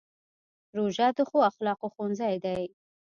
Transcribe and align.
روژه 0.77 1.07
د 1.17 1.19
ښو 1.29 1.37
اخلاقو 1.49 1.87
ښوونځی 1.93 2.35
دی. 2.45 2.61